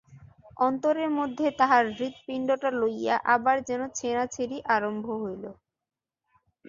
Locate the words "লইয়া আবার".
2.79-3.57